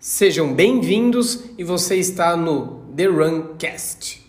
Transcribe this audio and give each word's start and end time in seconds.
Sejam 0.00 0.54
bem-vindos 0.54 1.44
e 1.58 1.64
você 1.64 1.96
está 1.96 2.36
no 2.36 2.86
The 2.94 3.06
Runcast. 3.06 4.28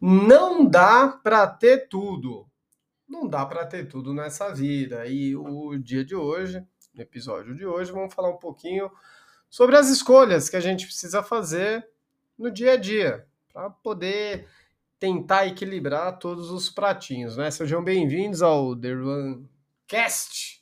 Não 0.00 0.64
dá 0.64 1.08
para 1.08 1.46
ter 1.46 1.88
tudo. 1.88 2.46
Não 3.06 3.28
dá 3.28 3.44
para 3.44 3.66
ter 3.66 3.86
tudo 3.86 4.14
nessa 4.14 4.54
vida. 4.54 5.06
E 5.06 5.36
o 5.36 5.76
dia 5.76 6.02
de 6.02 6.16
hoje, 6.16 6.64
no 6.94 7.02
episódio 7.02 7.54
de 7.54 7.66
hoje, 7.66 7.92
vamos 7.92 8.14
falar 8.14 8.30
um 8.30 8.38
pouquinho 8.38 8.90
sobre 9.50 9.76
as 9.76 9.90
escolhas 9.90 10.48
que 10.48 10.56
a 10.56 10.60
gente 10.60 10.86
precisa 10.86 11.22
fazer 11.22 11.86
no 12.38 12.50
dia 12.50 12.72
a 12.72 12.76
dia 12.78 13.26
para 13.52 13.68
poder 13.68 14.48
tentar 14.98 15.46
equilibrar 15.46 16.18
todos 16.18 16.50
os 16.50 16.70
pratinhos, 16.70 17.36
né? 17.36 17.50
Sejam 17.50 17.84
bem-vindos 17.84 18.40
ao 18.40 18.74
The 18.74 18.94
Runcast. 18.94 20.59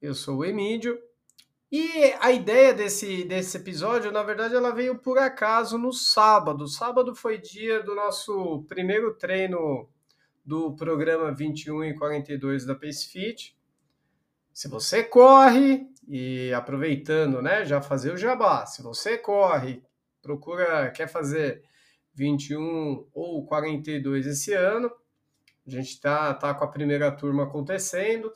Eu 0.00 0.14
sou 0.14 0.38
o 0.38 0.44
Emílio. 0.44 0.98
E 1.70 2.12
a 2.20 2.32
ideia 2.32 2.74
desse, 2.74 3.24
desse 3.24 3.56
episódio, 3.56 4.10
na 4.10 4.22
verdade, 4.22 4.54
ela 4.54 4.74
veio 4.74 4.98
por 4.98 5.18
acaso 5.18 5.78
no 5.78 5.92
sábado. 5.92 6.66
Sábado 6.66 7.14
foi 7.14 7.38
dia 7.38 7.82
do 7.82 7.94
nosso 7.94 8.64
primeiro 8.68 9.14
treino 9.14 9.88
do 10.44 10.74
programa 10.74 11.32
21 11.32 11.84
e 11.84 11.94
42 11.94 12.64
da 12.64 12.74
Pace 12.74 13.08
Fit. 13.08 13.56
Se 14.52 14.68
você 14.68 15.04
corre, 15.04 15.86
e 16.08 16.52
aproveitando, 16.52 17.40
né, 17.40 17.64
já 17.64 17.80
fazer 17.80 18.12
o 18.12 18.16
jabá. 18.16 18.66
Se 18.66 18.82
você 18.82 19.16
corre, 19.16 19.80
procura, 20.20 20.90
quer 20.90 21.06
fazer 21.06 21.62
21 22.14 23.06
ou 23.14 23.46
42 23.46 24.26
esse 24.26 24.52
ano, 24.52 24.90
a 25.64 25.70
gente 25.70 25.90
está 25.90 26.34
tá 26.34 26.52
com 26.52 26.64
a 26.64 26.68
primeira 26.68 27.12
turma 27.12 27.44
acontecendo. 27.44 28.32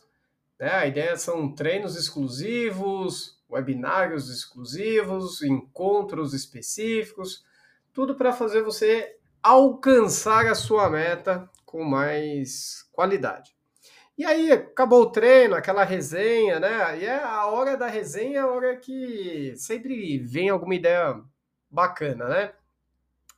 Né? 0.58 0.70
A 0.70 0.86
ideia 0.86 1.16
são 1.16 1.52
treinos 1.54 1.96
exclusivos, 1.96 3.38
webinários 3.50 4.30
exclusivos, 4.30 5.42
encontros 5.42 6.34
específicos, 6.34 7.44
tudo 7.92 8.14
para 8.14 8.33
fazer 8.33 8.62
você 8.62 9.16
alcançar 9.42 10.46
a 10.46 10.55
sua 10.55 10.88
meta 10.88 11.48
com 11.64 11.84
mais 11.84 12.88
qualidade. 12.92 13.55
E 14.16 14.24
aí, 14.24 14.52
acabou 14.52 15.02
o 15.02 15.11
treino, 15.11 15.56
aquela 15.56 15.83
resenha, 15.83 16.61
né? 16.61 17.00
E 17.00 17.05
é 17.05 17.20
a 17.20 17.46
hora 17.46 17.77
da 17.77 17.89
resenha 17.89 18.39
é 18.39 18.42
a 18.42 18.46
hora 18.46 18.77
que 18.77 19.55
sempre 19.56 20.18
vem 20.18 20.50
alguma 20.50 20.74
ideia 20.74 21.20
bacana, 21.68 22.28
né? 22.28 22.52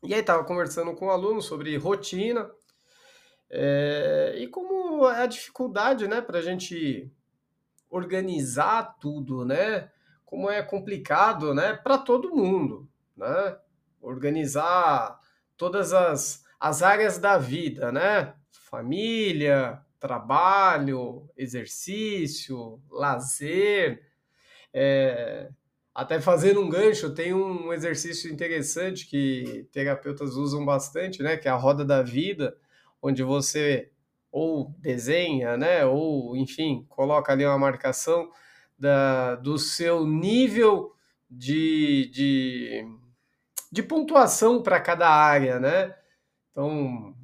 E 0.03 0.15
aí, 0.15 0.23
tava 0.23 0.45
conversando 0.45 0.95
com 0.95 1.07
o 1.07 1.09
um 1.09 1.11
aluno 1.11 1.41
sobre 1.41 1.75
rotina, 1.79 2.51
é, 3.51 4.35
e 4.39 4.49
como 4.49 5.09
é 5.09 5.23
a 5.23 5.27
dificuldade, 5.27 6.09
né, 6.09 6.21
para 6.21 6.39
a 6.39 6.43
gente 6.43 7.11
organizar 7.89 8.97
tudo, 9.01 9.45
né? 9.45 9.91
Como 10.25 10.51
é 10.51 10.63
complicado, 10.63 11.55
né, 11.55 11.73
para 11.75 11.99
todo 11.99 12.35
mundo, 12.35 12.89
né? 13.17 13.57
Organizar 14.01 15.19
todas 15.57 15.93
as, 15.93 16.45
as 16.59 16.83
áreas 16.83 17.19
da 17.19 17.39
vida, 17.39 17.93
né? 17.93 18.35
Família, 18.51 19.81
trabalho, 20.01 21.29
exercício, 21.37 22.81
lazer. 22.91 24.03
É, 24.75 25.49
até 25.95 26.21
fazendo 26.21 26.61
um 26.61 26.69
gancho, 26.69 27.15
tem 27.15 27.33
um 27.33 27.73
exercício 27.73 28.31
interessante 28.31 29.07
que 29.07 29.69
terapeutas 29.73 30.35
usam 30.35 30.65
bastante, 30.65 31.23
né? 31.23 31.37
Que 31.37 31.49
é 31.49 31.51
a 31.51 31.57
roda 31.57 31.85
da 31.85 32.03
vida 32.03 32.57
onde 33.03 33.23
você 33.23 33.91
ou 34.31 34.75
desenha, 34.79 35.57
né, 35.57 35.85
ou 35.87 36.37
enfim, 36.37 36.85
coloca 36.89 37.33
ali 37.33 37.45
uma 37.47 37.59
marcação 37.59 38.31
da, 38.79 39.35
do 39.37 39.59
seu 39.59 40.07
nível 40.07 40.93
de, 41.31 42.11
de, 42.13 42.87
de 43.73 43.83
pontuação 43.83 44.63
para 44.63 44.81
cada 44.81 45.09
área, 45.09 45.59
né? 45.59 45.95
Então, 46.51 47.15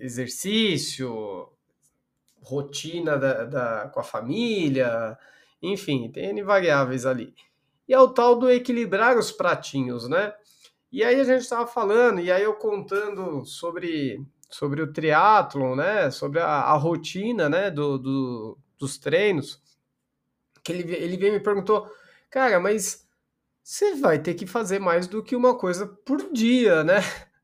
exercício, 0.00 1.48
rotina 2.42 3.18
da, 3.18 3.44
da, 3.44 3.88
com 3.88 4.00
a 4.00 4.04
família, 4.04 5.18
enfim, 5.60 6.10
tem 6.10 6.30
N 6.30 6.42
variáveis 6.42 7.04
ali. 7.06 7.34
E 7.88 7.94
é 7.94 8.00
o 8.00 8.08
tal 8.08 8.36
do 8.38 8.50
equilibrar 8.50 9.16
os 9.16 9.30
pratinhos, 9.30 10.08
né? 10.08 10.32
E 10.90 11.04
aí 11.04 11.20
a 11.20 11.24
gente 11.24 11.42
estava 11.42 11.66
falando, 11.66 12.20
e 12.20 12.30
aí 12.30 12.42
eu 12.42 12.54
contando 12.54 13.44
sobre 13.44 14.24
sobre 14.48 14.82
o 14.82 14.92
triatlon, 14.92 15.76
né? 15.76 16.10
Sobre 16.10 16.40
a, 16.40 16.46
a 16.46 16.76
rotina, 16.76 17.48
né? 17.48 17.70
Do, 17.70 17.98
do, 17.98 18.58
dos 18.78 18.98
treinos. 18.98 19.62
Que 20.62 20.72
ele, 20.72 20.94
ele 20.94 21.16
veio 21.16 21.34
e 21.34 21.38
me 21.38 21.40
perguntou, 21.40 21.90
cara, 22.30 22.58
mas 22.58 23.06
você 23.62 23.94
vai 23.96 24.18
ter 24.18 24.34
que 24.34 24.46
fazer 24.46 24.78
mais 24.78 25.06
do 25.06 25.22
que 25.22 25.34
uma 25.34 25.56
coisa 25.58 25.86
por 25.86 26.32
dia, 26.32 26.84
né? 26.84 26.96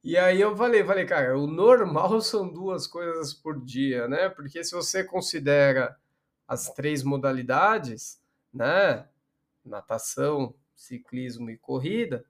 E 0.00 0.16
aí 0.16 0.40
eu 0.40 0.56
falei, 0.56 0.82
falei, 0.84 1.04
cara, 1.04 1.36
o 1.36 1.46
normal 1.46 2.20
são 2.22 2.48
duas 2.48 2.86
coisas 2.86 3.34
por 3.34 3.62
dia, 3.62 4.06
né? 4.08 4.28
Porque 4.28 4.62
se 4.64 4.74
você 4.74 5.04
considera 5.04 5.98
as 6.46 6.70
três 6.70 7.02
modalidades, 7.02 8.22
né? 8.54 9.06
Natação, 9.64 10.54
ciclismo 10.74 11.50
e 11.50 11.58
corrida, 11.58 12.24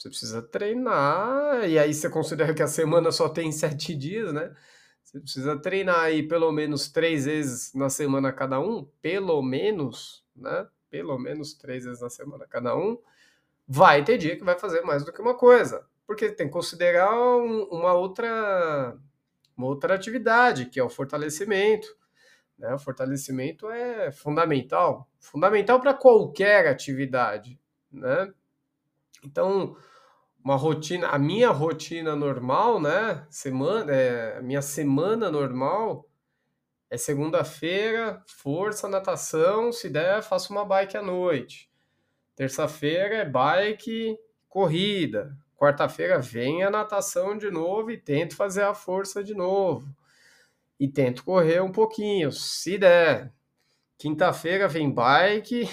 você 0.00 0.08
precisa 0.08 0.40
treinar, 0.40 1.68
e 1.68 1.78
aí 1.78 1.92
você 1.92 2.08
considera 2.08 2.54
que 2.54 2.62
a 2.62 2.66
semana 2.66 3.12
só 3.12 3.28
tem 3.28 3.52
sete 3.52 3.94
dias, 3.94 4.32
né? 4.32 4.50
Você 5.04 5.20
precisa 5.20 5.58
treinar 5.58 6.00
aí 6.00 6.26
pelo 6.26 6.50
menos 6.50 6.88
três 6.88 7.26
vezes 7.26 7.74
na 7.74 7.90
semana 7.90 8.32
cada 8.32 8.58
um, 8.58 8.88
pelo 9.02 9.42
menos, 9.42 10.24
né? 10.34 10.66
Pelo 10.88 11.18
menos 11.18 11.52
três 11.52 11.84
vezes 11.84 12.00
na 12.00 12.08
semana 12.08 12.46
cada 12.48 12.74
um. 12.74 12.98
Vai 13.68 14.02
ter 14.02 14.16
dia 14.16 14.36
que 14.36 14.44
vai 14.44 14.58
fazer 14.58 14.80
mais 14.80 15.04
do 15.04 15.12
que 15.12 15.20
uma 15.20 15.36
coisa, 15.36 15.86
porque 16.06 16.30
tem 16.30 16.46
que 16.46 16.52
considerar 16.52 17.14
um, 17.14 17.64
uma 17.64 17.92
outra 17.92 18.96
uma 19.54 19.66
outra 19.66 19.94
atividade, 19.94 20.64
que 20.64 20.80
é 20.80 20.82
o 20.82 20.88
fortalecimento. 20.88 21.94
Né? 22.58 22.72
O 22.72 22.78
fortalecimento 22.78 23.68
é 23.70 24.10
fundamental, 24.10 25.10
fundamental 25.18 25.78
para 25.78 25.92
qualquer 25.92 26.66
atividade, 26.68 27.60
né? 27.92 28.32
Então, 29.22 29.76
uma 30.42 30.56
rotina, 30.56 31.08
a 31.08 31.18
minha 31.18 31.50
rotina 31.50 32.16
normal, 32.16 32.80
né? 32.80 33.26
Semana, 33.30 33.92
é, 33.92 34.38
a 34.38 34.42
minha 34.42 34.62
semana 34.62 35.30
normal 35.30 36.08
é 36.90 36.96
segunda-feira, 36.96 38.22
força, 38.26 38.88
natação, 38.88 39.72
se 39.72 39.88
der, 39.88 40.22
faço 40.22 40.52
uma 40.52 40.64
bike 40.64 40.96
à 40.96 41.02
noite. 41.02 41.70
Terça-feira 42.34 43.16
é 43.16 43.24
bike, 43.24 44.18
corrida. 44.48 45.36
Quarta-feira 45.56 46.18
vem 46.18 46.64
a 46.64 46.70
natação 46.70 47.36
de 47.36 47.50
novo 47.50 47.90
e 47.90 47.98
tento 47.98 48.34
fazer 48.34 48.62
a 48.62 48.74
força 48.74 49.22
de 49.22 49.34
novo. 49.34 49.94
E 50.78 50.88
tento 50.88 51.22
correr 51.22 51.60
um 51.62 51.70
pouquinho, 51.70 52.32
se 52.32 52.78
der. 52.78 53.30
Quinta-feira 53.98 54.66
vem 54.66 54.90
bike 54.90 55.68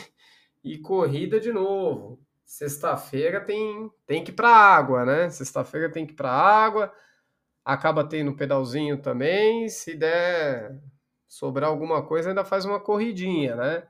e 0.61 0.77
corrida 0.77 1.39
de 1.39 1.53
novo 1.53 2.26
sexta-feira 2.47 3.41
tem, 3.41 3.91
tem 4.07 4.23
que 4.23 4.31
ir 4.31 4.33
para 4.33 4.49
água, 4.49 5.05
né? 5.05 5.29
Sexta-feira 5.29 5.91
tem 5.91 6.05
que 6.05 6.13
ir 6.13 6.15
para 6.15 6.31
água, 6.31 6.93
acaba 7.63 8.05
tendo 8.05 8.35
pedalzinho 8.37 9.01
também, 9.01 9.67
se 9.67 9.93
der 9.93 10.79
sobrar 11.27 11.69
alguma 11.69 12.01
coisa, 12.01 12.29
ainda 12.29 12.45
faz 12.45 12.63
uma 12.63 12.79
corridinha, 12.79 13.55
né? 13.57 13.83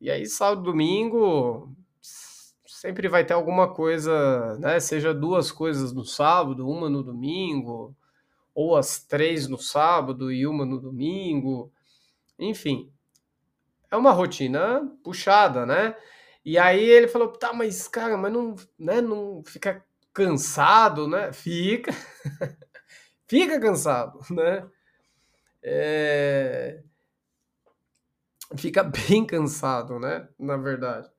E 0.00 0.10
aí, 0.10 0.24
sábado, 0.24 0.62
domingo, 0.62 1.70
sempre 2.66 3.08
vai 3.08 3.26
ter 3.26 3.34
alguma 3.34 3.74
coisa, 3.74 4.56
né? 4.58 4.80
Seja 4.80 5.12
duas 5.12 5.52
coisas 5.52 5.92
no 5.92 6.04
sábado, 6.04 6.66
uma 6.66 6.88
no 6.88 7.02
domingo, 7.02 7.94
ou 8.54 8.74
as 8.74 9.00
três 9.00 9.46
no 9.46 9.58
sábado 9.58 10.32
e 10.32 10.46
uma 10.46 10.64
no 10.64 10.80
domingo, 10.80 11.70
enfim. 12.38 12.90
É 13.90 13.96
uma 13.96 14.12
rotina 14.12 14.90
puxada, 15.04 15.66
né? 15.66 15.94
E 16.44 16.58
aí 16.58 16.82
ele 16.82 17.08
falou, 17.08 17.28
tá, 17.28 17.52
mas 17.52 17.88
cara, 17.88 18.16
mas 18.16 18.32
não, 18.32 18.54
né, 18.78 19.00
não 19.00 19.42
fica 19.44 19.84
cansado, 20.12 21.06
né? 21.06 21.32
Fica, 21.32 21.92
fica 23.28 23.60
cansado, 23.60 24.20
né? 24.30 24.68
É... 25.62 26.82
Fica 28.56 28.82
bem 28.82 29.26
cansado, 29.26 29.98
né? 29.98 30.28
Na 30.38 30.56
verdade. 30.56 31.10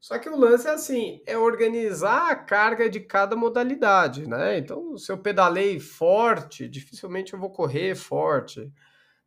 Só 0.00 0.18
que 0.18 0.28
o 0.28 0.36
lance 0.36 0.66
é 0.66 0.72
assim, 0.72 1.22
é 1.24 1.38
organizar 1.38 2.32
a 2.32 2.34
carga 2.34 2.90
de 2.90 2.98
cada 2.98 3.36
modalidade, 3.36 4.28
né? 4.28 4.58
Então, 4.58 4.98
se 4.98 5.12
eu 5.12 5.16
pedalei 5.16 5.78
forte, 5.78 6.68
dificilmente 6.68 7.32
eu 7.32 7.38
vou 7.38 7.50
correr 7.50 7.94
forte. 7.94 8.72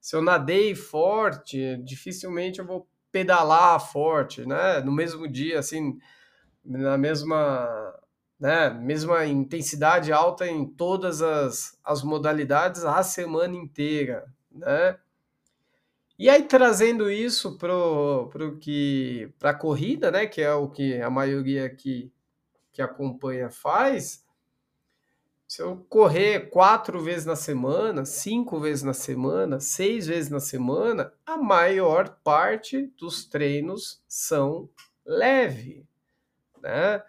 Se 0.02 0.18
eu 0.18 0.22
nadei 0.22 0.75
forte, 0.75 1.78
dificilmente 1.78 2.60
eu 2.60 2.66
vou 2.66 2.90
pedalar 3.15 3.79
forte, 3.79 4.45
né? 4.45 4.81
No 4.81 4.91
mesmo 4.91 5.25
dia, 5.25 5.57
assim, 5.57 5.97
na 6.65 6.97
mesma, 6.97 7.65
né? 8.38 8.69
Mesma 8.71 9.25
intensidade 9.25 10.12
alta 10.12 10.45
em 10.45 10.65
todas 10.65 11.21
as, 11.21 11.79
as 11.81 12.03
modalidades 12.03 12.83
a 12.83 13.01
semana 13.03 13.56
inteira, 13.56 14.25
né? 14.51 14.97
E 16.19 16.29
aí, 16.29 16.44
trazendo 16.44 17.09
isso 17.09 17.57
pro, 17.57 18.27
pro 18.33 18.57
que 18.59 19.33
para 19.39 19.51
a 19.51 19.57
corrida, 19.57 20.11
né? 20.11 20.25
Que 20.25 20.41
é 20.41 20.53
o 20.53 20.69
que 20.69 21.01
a 21.01 21.09
maioria 21.09 21.69
que, 21.69 22.11
que 22.73 22.81
acompanha 22.81 23.50
faz. 23.50 24.25
Se 25.47 25.62
eu 25.62 25.86
correr 25.89 26.50
quatro 26.50 27.00
vezes 27.00 27.25
na 27.25 27.36
semana, 27.36 28.03
cinco 28.03 28.59
vezes 28.59 28.83
na 28.83 28.94
semana, 28.94 29.59
seis 29.59 30.07
vezes 30.07 30.30
na 30.30 30.39
semana, 30.39 31.13
a 31.25 31.38
maior 31.38 32.18
parte 32.24 32.88
dos 32.97 33.25
treinos 33.25 34.03
são 34.07 34.68
leve, 35.06 35.86
né? 36.62 37.03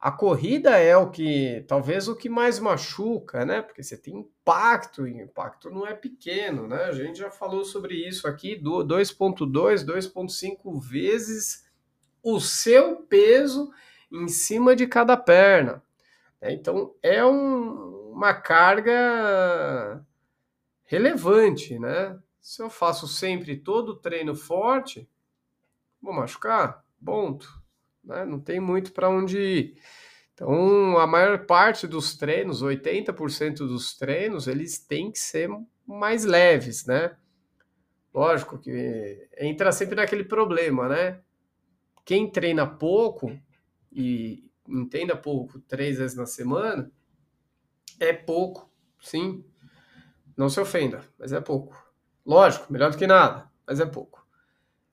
A 0.00 0.12
corrida 0.12 0.78
é 0.78 0.96
o 0.96 1.10
que, 1.10 1.64
talvez 1.66 2.06
o 2.06 2.14
que 2.14 2.28
mais 2.28 2.60
machuca, 2.60 3.44
né? 3.44 3.60
Porque 3.60 3.82
você 3.82 3.96
tem 3.96 4.18
impacto, 4.18 5.08
e 5.08 5.20
impacto 5.20 5.68
não 5.68 5.84
é 5.84 5.92
pequeno, 5.92 6.68
né? 6.68 6.84
A 6.84 6.92
gente 6.92 7.18
já 7.18 7.32
falou 7.32 7.64
sobre 7.64 7.96
isso 8.06 8.28
aqui, 8.28 8.54
2.2, 8.54 9.84
2.5 9.84 10.80
vezes 10.80 11.66
o 12.22 12.38
seu 12.38 12.98
peso 12.98 13.72
em 14.12 14.28
cima 14.28 14.76
de 14.76 14.86
cada 14.86 15.16
perna. 15.16 15.82
Né? 16.40 16.52
Então 16.52 16.94
é 17.02 17.24
um, 17.24 18.12
uma 18.12 18.34
carga 18.34 20.04
relevante, 20.84 21.78
né? 21.78 22.18
Se 22.40 22.62
eu 22.62 22.70
faço 22.70 23.06
sempre 23.06 23.56
todo 23.56 23.96
treino 23.96 24.34
forte, 24.34 25.08
vou 26.00 26.14
machucar, 26.14 26.84
ponto 27.04 27.62
né? 28.08 28.24
não 28.24 28.40
tem 28.40 28.58
muito 28.58 28.92
para 28.92 29.08
onde 29.08 29.38
ir. 29.38 29.74
Então, 30.32 30.96
a 30.98 31.06
maior 31.06 31.46
parte 31.46 31.86
dos 31.86 32.16
treinos, 32.16 32.62
80% 32.62 33.56
dos 33.56 33.96
treinos, 33.96 34.46
eles 34.46 34.78
têm 34.78 35.10
que 35.10 35.18
ser 35.18 35.50
mais 35.84 36.24
leves, 36.24 36.86
né? 36.86 37.16
Lógico 38.14 38.58
que 38.58 39.28
entra 39.36 39.72
sempre 39.72 39.96
naquele 39.96 40.24
problema, 40.24 40.88
né? 40.88 41.20
Quem 42.04 42.30
treina 42.30 42.66
pouco 42.66 43.36
e 43.92 44.47
entenda 44.68 45.16
pouco 45.16 45.60
três 45.60 45.98
vezes 45.98 46.16
na 46.16 46.26
semana, 46.26 46.90
é 48.00 48.12
pouco, 48.12 48.70
sim. 49.00 49.44
Não 50.36 50.48
se 50.48 50.60
ofenda, 50.60 51.02
mas 51.18 51.32
é 51.32 51.40
pouco. 51.40 51.76
Lógico, 52.24 52.72
melhor 52.72 52.90
do 52.90 52.98
que 52.98 53.06
nada, 53.06 53.50
mas 53.66 53.80
é 53.80 53.86
pouco. 53.86 54.26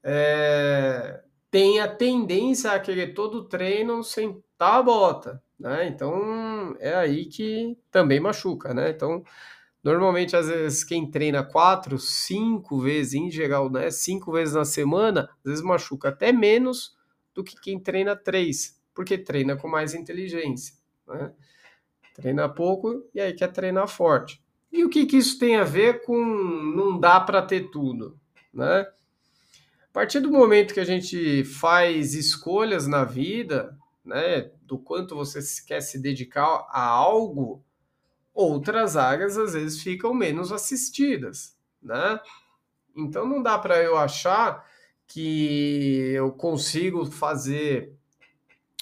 É 0.03 1.21
tem 1.55 1.79
a 1.79 1.87
tendência 1.87 2.73
a 2.73 2.79
querer 2.81 3.13
todo 3.13 3.45
treino 3.47 4.03
sentar 4.03 4.79
a 4.79 4.83
bota, 4.83 5.41
né? 5.57 5.87
Então 5.87 6.75
é 6.81 6.93
aí 6.93 7.27
que 7.27 7.77
também 7.89 8.19
machuca, 8.19 8.73
né? 8.73 8.89
Então 8.89 9.23
normalmente 9.81 10.35
às 10.35 10.49
vezes 10.49 10.83
quem 10.83 11.09
treina 11.09 11.45
quatro, 11.45 11.97
cinco 11.97 12.81
vezes 12.81 13.13
em 13.13 13.31
geral, 13.31 13.69
né? 13.71 13.89
Cinco 13.89 14.33
vezes 14.33 14.53
na 14.53 14.65
semana, 14.65 15.29
às 15.45 15.49
vezes 15.51 15.63
machuca 15.63 16.09
até 16.09 16.33
menos 16.33 16.97
do 17.33 17.41
que 17.41 17.55
quem 17.55 17.79
treina 17.79 18.17
três, 18.17 18.77
porque 18.95 19.17
treina 19.17 19.57
com 19.57 19.67
mais 19.67 19.93
inteligência, 19.93 20.73
né? 21.05 21.31
Treina 22.15 22.47
pouco 22.47 23.05
e 23.13 23.19
aí 23.19 23.33
quer 23.33 23.51
treinar 23.51 23.89
forte. 23.89 24.41
E 24.71 24.83
o 24.85 24.89
que, 24.89 25.05
que 25.05 25.17
isso 25.17 25.37
tem 25.37 25.57
a 25.57 25.65
ver 25.65 26.03
com 26.03 26.17
não 26.17 26.97
dá 26.97 27.19
para 27.19 27.41
ter 27.41 27.69
tudo, 27.69 28.17
né? 28.53 28.87
A 29.83 29.93
partir 29.93 30.21
do 30.21 30.31
momento 30.31 30.73
que 30.73 30.79
a 30.79 30.85
gente 30.85 31.43
faz 31.43 32.13
escolhas 32.13 32.87
na 32.87 33.03
vida, 33.03 33.77
né, 34.03 34.51
do 34.63 34.77
quanto 34.77 35.15
você 35.15 35.39
quer 35.65 35.81
se 35.81 36.01
dedicar 36.01 36.67
a 36.69 36.81
algo, 36.81 37.63
outras 38.33 38.97
áreas 38.97 39.37
às 39.37 39.53
vezes 39.53 39.81
ficam 39.81 40.13
menos 40.13 40.51
assistidas, 40.51 41.57
né? 41.81 42.19
Então 42.95 43.25
não 43.25 43.41
dá 43.41 43.57
para 43.57 43.81
eu 43.81 43.97
achar 43.97 44.65
que 45.07 46.11
eu 46.13 46.31
consigo 46.31 47.05
fazer 47.05 47.94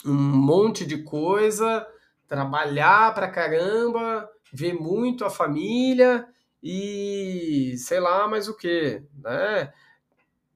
um 0.05 0.13
monte 0.13 0.85
de 0.85 1.03
coisa, 1.03 1.85
trabalhar 2.27 3.13
pra 3.13 3.29
caramba, 3.29 4.29
ver 4.51 4.73
muito 4.73 5.25
a 5.25 5.29
família 5.29 6.27
e 6.61 7.75
sei 7.77 7.99
lá 7.99 8.27
mais 8.27 8.47
o 8.47 8.55
que, 8.55 9.03
né? 9.21 9.71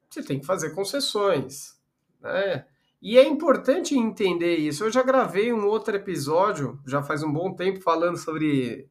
você 0.09 0.23
tem 0.23 0.39
que 0.39 0.45
fazer 0.45 0.71
concessões, 0.71 1.75
né? 2.21 2.65
E 3.01 3.17
é 3.17 3.27
importante 3.27 3.95
entender 3.95 4.55
isso. 4.55 4.83
Eu 4.83 4.91
já 4.91 5.03
gravei 5.03 5.53
um 5.53 5.67
outro 5.67 5.95
episódio, 5.95 6.79
já 6.85 7.03
faz 7.03 7.21
um 7.21 7.31
bom 7.31 7.53
tempo, 7.53 7.79
falando 7.79 8.17
sobre, 8.17 8.89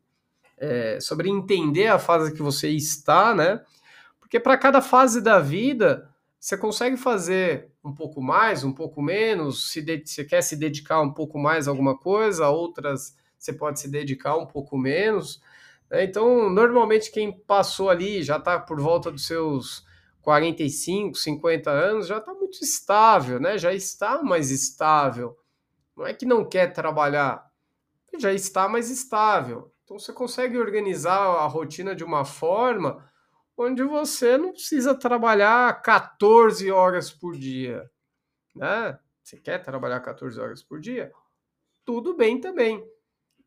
é, 0.57 1.01
sobre 1.01 1.29
entender 1.29 1.89
a 1.89 1.99
fase 1.99 2.33
que 2.33 2.43
você 2.43 2.69
está, 2.69 3.35
né? 3.35 3.61
Porque 4.21 4.39
para 4.39 4.57
cada 4.57 4.81
fase 4.81 5.21
da 5.21 5.41
vida, 5.41 6.09
você 6.47 6.57
consegue 6.57 6.97
fazer 6.97 7.73
um 7.85 7.93
pouco 7.93 8.23
mais, 8.23 8.63
um 8.63 8.73
pouco 8.73 9.03
menos, 9.03 9.69
se 9.73 9.85
você 10.05 10.25
quer 10.25 10.43
se 10.43 10.55
dedicar 10.55 11.01
um 11.01 11.13
pouco 11.13 11.41
mais 11.41 11.67
a 11.67 11.73
alguma 11.73 11.99
coisa, 11.99 12.49
outras 12.49 13.17
você 13.37 13.53
pode 13.53 13.81
se 13.81 13.91
dedicar 13.91 14.37
um 14.37 14.47
pouco 14.47 14.79
menos. 14.79 15.43
Né? 15.91 16.05
Então, 16.05 16.49
normalmente 16.49 17.11
quem 17.11 17.33
passou 17.33 17.91
ali 17.91 18.23
já 18.23 18.37
está 18.37 18.61
por 18.61 18.81
volta 18.81 19.11
dos 19.11 19.27
seus 19.27 19.85
45, 20.23 21.19
50 21.19 21.69
anos, 21.69 22.07
já 22.07 22.19
está 22.19 22.33
muito 22.33 22.63
estável, 22.63 23.41
né? 23.41 23.59
Já 23.59 23.75
está 23.75 24.23
mais 24.23 24.53
estável. 24.53 25.37
Não 25.97 26.07
é 26.07 26.15
que 26.15 26.25
não 26.25 26.45
quer 26.45 26.73
trabalhar, 26.73 27.45
já 28.21 28.33
está 28.33 28.69
mais 28.69 28.89
estável. 28.89 29.73
Então 29.83 29.99
você 29.99 30.13
consegue 30.13 30.57
organizar 30.57 31.19
a 31.19 31.47
rotina 31.47 31.93
de 31.93 32.05
uma 32.05 32.25
forma 32.25 33.05
onde 33.57 33.83
você 33.83 34.37
não 34.37 34.53
precisa 34.53 34.95
trabalhar 34.95 35.81
14 35.83 36.71
horas 36.71 37.11
por 37.11 37.37
dia, 37.37 37.89
né? 38.55 38.99
Você 39.23 39.39
quer 39.39 39.63
trabalhar 39.63 40.01
14 40.01 40.39
horas 40.39 40.63
por 40.63 40.79
dia? 40.81 41.13
Tudo 41.85 42.17
bem 42.17 42.41
também. 42.41 42.85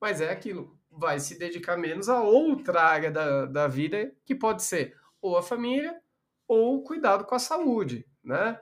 Mas 0.02 0.22
é 0.22 0.32
aquilo, 0.32 0.78
vai 0.90 1.20
se 1.20 1.38
dedicar 1.38 1.78
menos 1.78 2.10
a 2.10 2.22
outra 2.22 2.82
área 2.82 3.12
da, 3.12 3.46
da 3.46 3.68
vida, 3.68 4.14
que 4.26 4.34
pode 4.34 4.64
ser 4.64 4.98
ou 5.22 5.38
a 5.38 5.44
família 5.44 6.00
ou 6.48 6.84
cuidado 6.84 7.26
com 7.26 7.36
a 7.36 7.40
saúde, 7.40 8.06
né? 8.24 8.60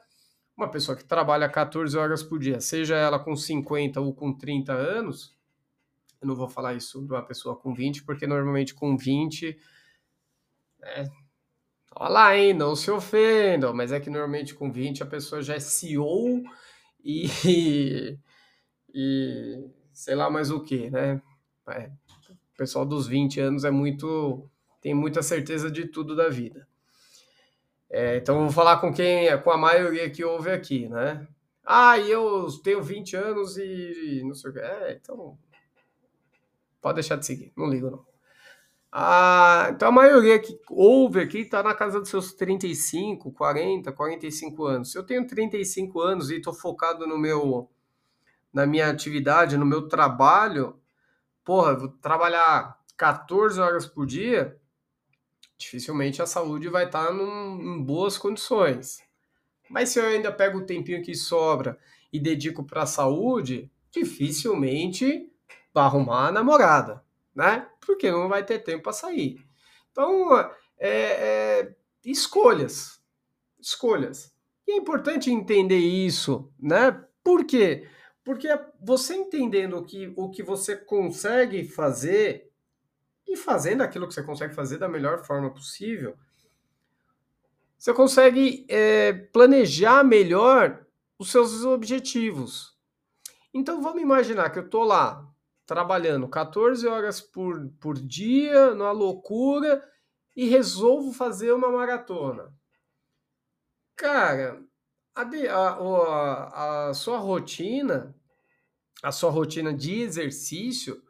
Uma 0.56 0.70
pessoa 0.70 0.98
que 0.98 1.04
trabalha 1.06 1.48
14 1.48 1.96
horas 1.98 2.24
por 2.24 2.40
dia, 2.40 2.60
seja 2.60 2.96
ela 2.96 3.20
com 3.20 3.36
50 3.36 4.02
ou 4.02 4.14
com 4.14 4.36
30 4.36 4.74
anos, 4.74 5.38
eu 6.20 6.28
não 6.28 6.36
vou 6.36 6.50
falar 6.50 6.74
isso 6.74 7.06
de 7.06 7.14
uma 7.14 7.24
pessoa 7.24 7.56
com 7.56 7.74
20, 7.74 8.04
porque 8.04 8.26
normalmente 8.26 8.74
com 8.74 8.98
20, 8.98 9.58
né, 10.80 11.08
olha 12.00 12.10
lá, 12.10 12.38
hein, 12.38 12.54
não 12.54 12.76
se 12.76 12.90
ofendam, 12.92 13.74
mas 13.74 13.92
é 13.92 14.00
que 14.00 14.10
normalmente 14.10 14.54
com 14.54 14.72
20 14.72 15.04
a 15.04 15.06
pessoa 15.06 15.42
já 15.42 15.56
é 15.56 15.60
CEO 15.60 16.44
e, 17.04 17.28
e 18.94 19.70
sei 19.94 20.16
lá 20.16 20.30
mais 20.30 20.52
o 20.52 20.62
que, 20.62 20.90
né? 20.90 21.22
É, 21.70 21.92
o 22.30 22.58
pessoal 22.58 22.86
dos 22.86 23.08
20 23.08 23.40
anos 23.40 23.66
é 23.66 23.72
muito, 23.72 24.50
tem 24.82 24.94
muita 24.94 25.22
certeza 25.22 25.70
de 25.70 25.88
tudo 25.88 26.16
da 26.16 26.30
vida. 26.30 26.68
É, 27.90 28.18
então, 28.18 28.42
vou 28.42 28.52
falar 28.52 28.78
com 28.80 28.94
quem, 28.94 29.42
com 29.42 29.52
a 29.52 29.58
maioria 29.58 30.10
que 30.10 30.24
ouve 30.24 30.52
aqui, 30.52 30.88
né? 30.90 31.26
Ah, 31.66 31.98
e 31.98 32.10
eu 32.12 32.48
tenho 32.64 32.82
20 32.82 33.16
anos 33.16 33.58
e 33.58 34.22
não 34.24 34.34
sei 34.34 34.52
o 34.52 34.54
que. 34.54 34.60
É, 34.60 34.94
então. 34.94 35.38
Pode 36.82 36.96
deixar 36.96 37.18
de 37.18 37.26
seguir, 37.26 37.52
não 37.58 37.70
ligo 37.70 37.90
não. 37.90 38.06
Ah, 38.92 39.68
então 39.72 39.90
a 39.90 39.92
maioria 39.92 40.40
que 40.40 40.58
ouve 40.70 41.20
aqui 41.20 41.40
está 41.40 41.62
na 41.62 41.74
casa 41.74 42.00
dos 42.00 42.10
seus 42.10 42.34
35, 42.34 43.32
40, 43.32 43.92
45 43.92 44.66
anos. 44.66 44.92
Se 44.92 44.98
eu 44.98 45.06
tenho 45.06 45.28
35 45.28 46.00
anos 46.02 46.30
e 46.30 46.38
estou 46.38 46.54
focado 46.54 47.06
no 47.06 47.18
meu 47.18 47.70
na 48.54 48.66
minha 48.66 48.90
atividade, 48.90 49.58
no 49.58 49.66
meu 49.66 49.88
trabalho, 49.88 50.80
porra, 51.44 51.76
vou 51.76 51.90
trabalhar 51.90 52.80
14 52.98 53.60
horas 53.60 53.86
por 53.86 54.06
dia, 54.06 54.60
dificilmente 55.58 56.22
a 56.22 56.26
saúde 56.26 56.68
vai 56.70 56.86
estar 56.86 57.08
tá 57.08 57.14
em 57.14 57.84
boas 57.84 58.18
condições. 58.18 59.00
Mas 59.70 59.90
se 59.90 60.00
eu 60.00 60.06
ainda 60.06 60.32
pego 60.32 60.60
o 60.60 60.66
tempinho 60.66 61.04
que 61.04 61.14
sobra 61.14 61.78
e 62.12 62.20
dedico 62.20 62.64
para 62.64 62.84
a 62.84 62.88
saúde, 62.88 63.72
dificilmente 63.92 65.32
vai 65.74 65.84
arrumar 65.84 66.28
a 66.28 66.32
namorada, 66.32 67.04
né? 67.38 67.70
Porque 67.86 68.10
não 68.10 68.28
vai 68.28 68.44
ter 68.44 68.58
tempo 68.64 68.82
para 68.82 68.94
sair. 68.94 69.38
Então, 69.92 70.36
é, 70.80 70.90
é, 70.90 71.76
escolhas, 72.04 73.00
escolhas. 73.60 74.34
E 74.68 74.72
é 74.72 74.76
importante 74.76 75.30
entender 75.30 75.78
isso, 75.78 76.52
né? 76.60 76.92
Por 77.24 77.46
quê? 77.46 77.88
Porque 78.24 78.50
você 78.82 79.14
entendendo 79.16 79.78
o 79.78 79.86
que, 79.86 80.12
o 80.18 80.32
que 80.32 80.42
você 80.42 80.76
consegue 80.76 81.64
fazer 81.64 82.52
e 83.28 83.38
fazendo 83.38 83.84
aquilo 83.84 84.08
que 84.08 84.16
você 84.16 84.24
consegue 84.24 84.56
fazer 84.56 84.80
da 84.80 84.90
melhor 84.90 85.24
forma 85.24 85.54
possível, 85.54 86.18
você 87.78 87.94
consegue 87.94 88.66
é, 88.68 89.14
planejar 89.14 90.04
melhor 90.04 90.84
os 91.20 91.30
seus 91.30 91.64
objetivos. 91.64 92.76
Então 93.54 93.80
vamos 93.80 94.02
imaginar 94.02 94.50
que 94.50 94.58
eu 94.58 94.66
estou 94.66 94.84
lá 94.84 95.32
trabalhando 95.68 96.30
14 96.30 96.88
horas 96.88 97.22
por, 97.22 97.70
por 97.82 97.96
dia, 98.00 98.76
numa 98.76 98.94
loucura, 98.94 99.84
e 100.36 100.50
resolvo 100.50 101.14
fazer 101.14 101.54
uma 101.54 101.72
maratona. 101.72 102.54
Cara, 103.96 104.64
a, 105.16 105.22
a- 105.24 106.90
a 106.90 106.94
sua 106.94 107.18
rotina, 107.18 108.16
a 109.04 109.12
sua 109.12 109.30
rotina 109.32 109.74
de 109.74 110.02
exercício, 110.02 111.02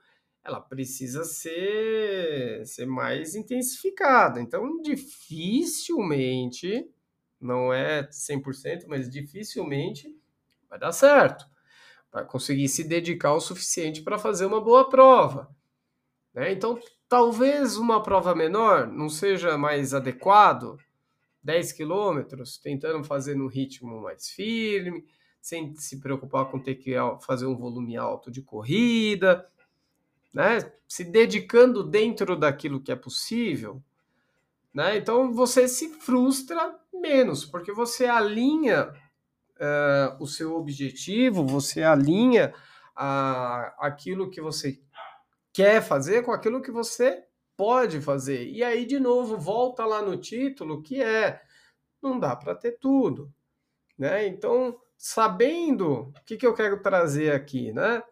ela 0.44 0.62
precisa 0.62 1.24
ser, 1.26 2.66
ser 2.68 2.86
mais 2.88 3.36
intensificada. 3.36 4.42
Então, 4.42 4.82
dificilmente, 4.82 6.90
não 7.42 7.74
é 7.74 8.10
100%, 8.12 8.88
mas 8.90 9.10
dificilmente 9.10 10.14
vai 10.70 10.80
dar 10.80 10.94
certo. 10.94 11.48
Vai 12.18 12.26
conseguir 12.26 12.68
se 12.68 12.84
dedicar 12.84 13.36
o 13.36 13.40
suficiente 13.40 14.02
para 14.02 14.18
fazer 14.18 14.48
uma 14.48 14.60
boa 14.60 14.90
prova. 14.90 15.56
né? 16.34 16.52
Então, 16.52 16.80
talvez 17.08 17.78
uma 17.78 18.02
prova 18.02 18.34
menor 18.34 18.88
não 18.88 19.08
seja 19.08 19.56
mais 19.56 19.94
adequado, 19.94 20.80
10 21.44 21.74
quilômetros, 21.74 22.58
tentando 22.58 23.04
fazer 23.04 23.36
no 23.36 23.46
ritmo 23.46 24.02
mais 24.02 24.32
firme, 24.32 25.06
sem 25.40 25.76
se 25.76 26.00
preocupar 26.00 26.50
com 26.50 26.58
ter 26.60 26.74
que 26.74 26.96
fazer 27.22 27.46
um 27.46 27.56
volume 27.56 27.96
alto 27.96 28.32
de 28.32 28.42
corrida, 28.42 29.48
né? 30.34 30.58
Se 30.88 31.04
dedicando 31.04 31.84
dentro 31.84 32.36
daquilo 32.36 32.82
que 32.82 32.92
é 32.92 32.96
possível, 32.96 33.80
né? 34.74 34.98
Então 34.98 35.32
você 35.32 35.68
se 35.68 35.90
frustra 36.00 36.76
menos, 36.92 37.46
porque 37.46 37.72
você 37.72 38.08
alinha 38.08 38.92
uh, 39.60 40.22
o 40.22 40.28
seu 40.28 40.56
objetivo, 40.56 41.46
você 41.46 41.84
alinha 41.84 42.54
a, 42.96 43.74
aquilo 43.80 44.30
que 44.30 44.42
você 44.42 44.80
quer 45.54 45.82
fazer 45.82 46.24
com 46.24 46.32
aquilo 46.32 46.62
que 46.62 46.72
você 46.72 47.24
pode 47.56 48.00
fazer. 48.02 48.48
E 48.48 48.64
aí, 48.64 48.86
de 48.86 49.00
novo, 49.00 49.38
volta 49.38 49.86
lá 49.86 50.02
no 50.02 50.18
título, 50.18 50.82
que 50.82 51.02
é 51.02 51.42
não 52.02 52.20
dá 52.20 52.36
para 52.36 52.56
ter 52.56 52.74
tudo. 52.74 53.34
Né? 53.98 54.28
Então, 54.28 54.80
sabendo 54.98 56.10
o 56.10 56.14
que, 56.26 56.38
que 56.38 56.46
eu 56.46 56.54
quero 56.54 56.82
trazer 56.82 57.32
aqui, 57.32 57.74
né? 57.74 58.04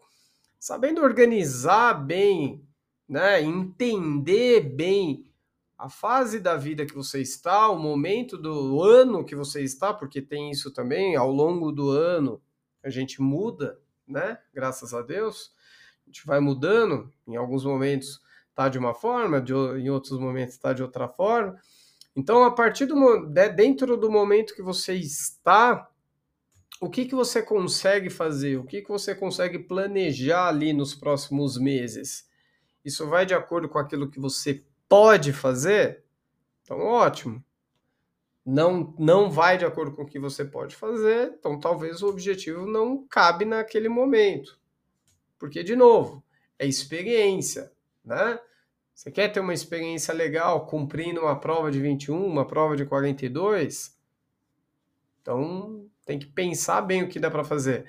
Sabendo 0.60 1.02
organizar 1.02 1.94
bem, 1.94 2.68
né? 3.08 3.42
entender 3.42 4.62
bem 4.62 5.32
a 5.78 5.90
fase 5.90 6.40
da 6.40 6.56
vida 6.56 6.86
que 6.86 6.96
você 6.96 7.22
está, 7.22 7.70
o 7.70 7.78
momento 7.78 8.38
do 8.38 8.82
ano 8.82 9.26
que 9.26 9.36
você 9.36 9.62
está, 9.62 9.94
porque 9.94 10.22
tem 10.22 10.50
isso 10.50 10.72
também, 10.72 11.16
ao 11.16 11.32
longo 11.32 11.72
do 11.72 11.90
ano 11.90 12.42
a 12.84 12.90
gente 12.90 13.22
muda, 13.22 13.80
né? 14.08 14.38
Graças 14.54 14.94
a 14.94 15.02
Deus, 15.02 15.52
a 16.06 16.10
gente 16.10 16.26
vai 16.26 16.40
mudando, 16.40 17.12
em 17.28 17.36
alguns 17.36 17.66
momentos 17.66 18.22
está 18.50 18.70
de 18.70 18.78
uma 18.78 18.94
forma, 18.94 19.42
de, 19.42 19.54
em 19.54 19.90
outros 19.90 20.18
momentos 20.18 20.56
está 20.56 20.72
de 20.72 20.82
outra 20.82 21.10
forma. 21.10 21.60
Então, 22.16 22.46
a 22.46 22.52
partir 22.52 22.86
do 22.86 22.96
dentro 23.56 23.98
do 23.98 24.10
momento 24.10 24.56
que 24.56 24.62
você 24.62 24.94
está, 24.94 25.90
o 26.80 26.90
que, 26.90 27.06
que 27.06 27.16
você 27.16 27.42
consegue 27.42 28.10
fazer? 28.10 28.58
O 28.58 28.66
que, 28.66 28.82
que 28.82 28.90
você 28.90 29.14
consegue 29.14 29.60
planejar 29.60 30.48
ali 30.48 30.72
nos 30.72 30.96
próximos 30.96 31.58
meses? 31.58 32.30
Isso 32.84 33.08
vai 33.08 33.26
de 33.26 33.34
acordo 33.34 33.68
com 33.68 33.80
aquilo 33.80 34.10
que 34.10 34.20
você 34.20 34.64
pode 34.96 35.34
fazer? 35.34 36.06
Então, 36.62 36.80
ótimo. 36.80 37.44
Não, 38.46 38.96
não 38.98 39.30
vai 39.30 39.58
de 39.58 39.66
acordo 39.66 39.94
com 39.94 40.04
o 40.04 40.06
que 40.06 40.18
você 40.18 40.46
pode 40.46 40.74
fazer, 40.74 41.34
então 41.38 41.60
talvez 41.60 42.02
o 42.02 42.08
objetivo 42.08 42.66
não 42.66 43.06
cabe 43.06 43.44
naquele 43.44 43.90
momento. 43.90 44.58
Porque, 45.38 45.64
de 45.64 45.76
novo, 45.76 46.24
é 46.58 46.66
experiência, 46.66 47.74
né? 48.06 48.40
Você 48.94 49.12
quer 49.12 49.28
ter 49.34 49.42
uma 49.42 49.54
experiência 49.54 50.14
legal 50.14 50.66
cumprindo 50.66 51.20
uma 51.22 51.38
prova 51.38 51.70
de 51.70 51.82
21, 51.82 52.26
uma 52.26 52.48
prova 52.48 52.78
de 52.78 52.86
42? 52.86 54.00
Então, 55.22 55.90
tem 56.06 56.18
que 56.18 56.28
pensar 56.28 56.82
bem 56.82 57.04
o 57.04 57.10
que 57.10 57.20
dá 57.20 57.30
para 57.30 57.44
fazer. 57.44 57.86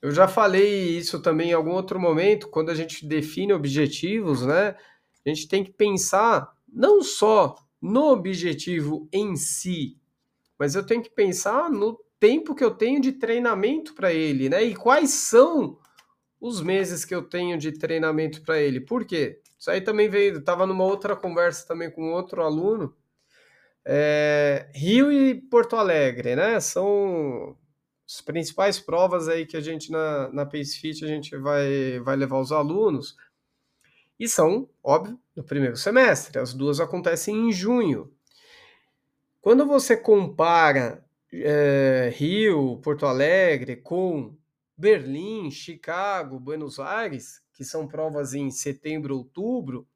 Eu 0.00 0.12
já 0.12 0.28
falei 0.28 0.96
isso 0.96 1.20
também 1.20 1.50
em 1.50 1.54
algum 1.54 1.72
outro 1.72 1.98
momento, 1.98 2.48
quando 2.48 2.70
a 2.70 2.74
gente 2.76 3.04
define 3.04 3.52
objetivos, 3.52 4.46
né? 4.46 4.76
A 5.24 5.28
gente 5.28 5.48
tem 5.48 5.64
que 5.64 5.72
pensar 5.72 6.52
não 6.66 7.02
só 7.02 7.56
no 7.80 8.10
objetivo 8.10 9.08
em 9.12 9.36
si, 9.36 9.96
mas 10.58 10.74
eu 10.74 10.84
tenho 10.84 11.02
que 11.02 11.10
pensar 11.10 11.70
no 11.70 11.98
tempo 12.18 12.54
que 12.54 12.64
eu 12.64 12.72
tenho 12.72 13.00
de 13.00 13.12
treinamento 13.12 13.94
para 13.94 14.12
ele, 14.12 14.48
né? 14.48 14.64
E 14.64 14.74
quais 14.74 15.10
são 15.10 15.78
os 16.40 16.60
meses 16.60 17.04
que 17.04 17.14
eu 17.14 17.22
tenho 17.22 17.58
de 17.58 17.72
treinamento 17.72 18.42
para 18.42 18.60
ele. 18.60 18.80
Por 18.80 19.04
quê? 19.04 19.40
Isso 19.58 19.70
aí 19.70 19.80
também 19.80 20.08
veio, 20.08 20.38
estava 20.38 20.66
numa 20.66 20.84
outra 20.84 21.16
conversa 21.16 21.66
também 21.66 21.90
com 21.90 22.12
outro 22.12 22.42
aluno. 22.42 22.94
É, 23.84 24.70
Rio 24.74 25.10
e 25.10 25.34
Porto 25.34 25.74
Alegre, 25.74 26.36
né? 26.36 26.60
São 26.60 27.56
as 28.06 28.20
principais 28.20 28.78
provas 28.78 29.28
aí 29.28 29.46
que 29.46 29.56
a 29.56 29.60
gente 29.60 29.90
na, 29.90 30.30
na 30.32 30.46
PaceFit 30.46 31.04
a 31.04 31.08
gente 31.08 31.36
vai, 31.36 31.98
vai 32.00 32.16
levar 32.16 32.38
os 32.38 32.52
alunos. 32.52 33.16
E 34.18 34.28
são, 34.28 34.68
óbvio, 34.82 35.18
no 35.34 35.44
primeiro 35.44 35.76
semestre. 35.76 36.38
As 36.38 36.52
duas 36.52 36.80
acontecem 36.80 37.48
em 37.48 37.52
junho. 37.52 38.12
Quando 39.40 39.64
você 39.64 39.96
compara 39.96 41.04
é, 41.32 42.12
Rio, 42.14 42.78
Porto 42.78 43.06
Alegre 43.06 43.76
com 43.76 44.36
Berlim, 44.76 45.50
Chicago, 45.50 46.40
Buenos 46.40 46.78
Aires, 46.78 47.42
que 47.52 47.64
são 47.64 47.86
provas 47.86 48.34
em 48.34 48.50
setembro, 48.50 49.16
outubro, 49.16 49.86